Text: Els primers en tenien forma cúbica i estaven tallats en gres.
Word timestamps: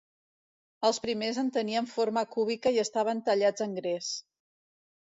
Els 0.87 0.99
primers 1.03 1.39
en 1.43 1.51
tenien 1.59 1.91
forma 1.93 2.25
cúbica 2.35 2.75
i 2.79 2.83
estaven 2.87 3.25
tallats 3.31 3.69
en 3.69 3.79
gres. 3.81 4.15